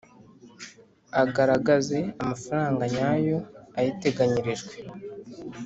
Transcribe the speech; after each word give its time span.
agaragaze 1.21 1.99
amafaranga 2.21 2.83
nyayo 2.93 3.37
ayiteganyirijwe. 3.77 4.73